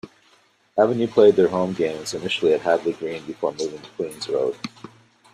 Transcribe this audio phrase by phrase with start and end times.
[0.79, 4.57] Avenue played their home games initially at Hadley Green before moving to Queens Road.